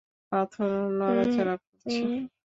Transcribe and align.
পাথর 0.31 0.69
নড়াচড়া 0.99 1.55
করছে। 1.57 2.03